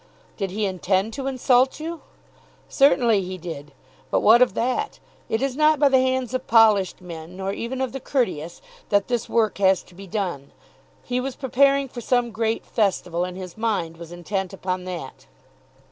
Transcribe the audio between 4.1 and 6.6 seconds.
what of that? It is not by the hands of